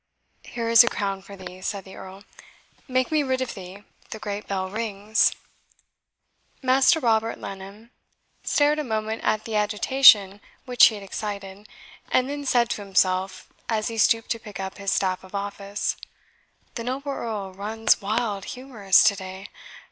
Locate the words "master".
6.63-6.99